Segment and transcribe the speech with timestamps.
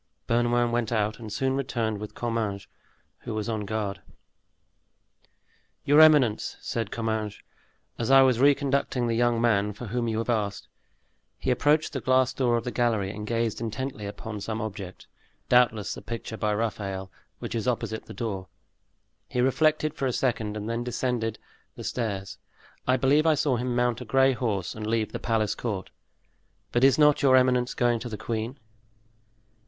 [0.25, 2.65] Bernouin went out and soon returned with Comminges,
[3.19, 4.01] who was on guard.
[5.85, 7.39] "Your eminence," said Comminges,
[7.99, 10.67] "as I was re conducting the young man for whom you have asked,
[11.37, 15.05] he approached the glass door of the gallery, and gazed intently upon some object,
[15.49, 18.47] doubtless the picture by Raphael, which is opposite the door.
[19.29, 21.37] He reflected for a second and then descended
[21.75, 22.39] the stairs.
[22.87, 25.91] I believe I saw him mount a gray horse and leave the palace court.
[26.71, 28.57] But is not your eminence going to the queen?"